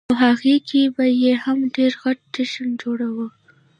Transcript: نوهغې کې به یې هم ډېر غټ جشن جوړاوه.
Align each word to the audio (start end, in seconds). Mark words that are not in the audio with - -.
نوهغې 0.09 0.55
کې 0.69 0.81
به 0.95 1.05
یې 1.21 1.33
هم 1.43 1.59
ډېر 1.75 1.91
غټ 2.03 2.19
جشن 2.33 2.69
جوړاوه. 2.81 3.27